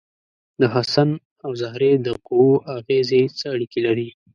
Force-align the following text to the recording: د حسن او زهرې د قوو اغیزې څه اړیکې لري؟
د 0.59 0.61
حسن 0.75 1.09
او 1.45 1.51
زهرې 1.61 1.91
د 2.05 2.07
قوو 2.27 2.53
اغیزې 2.77 3.23
څه 3.37 3.45
اړیکې 3.53 3.79
لري؟ 3.87 4.09